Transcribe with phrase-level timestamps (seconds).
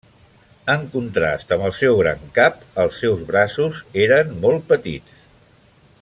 [0.75, 5.21] En contrast amb el seu gran cap, els seus braços eren molt petits.